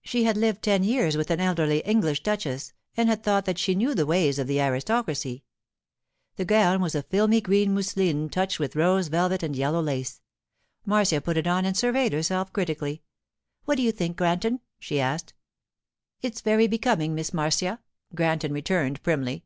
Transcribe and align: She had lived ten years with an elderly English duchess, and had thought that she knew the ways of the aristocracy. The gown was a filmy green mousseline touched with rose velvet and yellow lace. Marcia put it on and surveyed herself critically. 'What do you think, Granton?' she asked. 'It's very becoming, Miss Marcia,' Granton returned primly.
She 0.00 0.24
had 0.24 0.38
lived 0.38 0.62
ten 0.62 0.82
years 0.82 1.14
with 1.14 1.30
an 1.30 1.40
elderly 1.40 1.80
English 1.80 2.22
duchess, 2.22 2.72
and 2.96 3.10
had 3.10 3.22
thought 3.22 3.44
that 3.44 3.58
she 3.58 3.74
knew 3.74 3.94
the 3.94 4.06
ways 4.06 4.38
of 4.38 4.46
the 4.46 4.62
aristocracy. 4.62 5.44
The 6.36 6.46
gown 6.46 6.80
was 6.80 6.94
a 6.94 7.02
filmy 7.02 7.42
green 7.42 7.74
mousseline 7.74 8.30
touched 8.30 8.58
with 8.58 8.74
rose 8.74 9.08
velvet 9.08 9.42
and 9.42 9.54
yellow 9.54 9.82
lace. 9.82 10.22
Marcia 10.86 11.20
put 11.20 11.36
it 11.36 11.46
on 11.46 11.66
and 11.66 11.76
surveyed 11.76 12.14
herself 12.14 12.50
critically. 12.50 13.02
'What 13.66 13.74
do 13.76 13.82
you 13.82 13.92
think, 13.92 14.16
Granton?' 14.16 14.60
she 14.78 15.00
asked. 15.00 15.34
'It's 16.22 16.40
very 16.40 16.66
becoming, 16.66 17.14
Miss 17.14 17.34
Marcia,' 17.34 17.82
Granton 18.14 18.54
returned 18.54 19.02
primly. 19.02 19.44